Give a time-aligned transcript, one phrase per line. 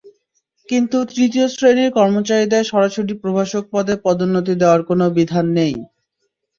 [0.69, 5.73] কিন্তু তৃতীয় শ্রেণির কর্মচারীদের সরাসরি প্রভাষক পদে পদোন্নতি দেওয়ার কোনো বিধান নেই।